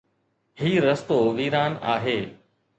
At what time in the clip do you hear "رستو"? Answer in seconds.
0.79-1.19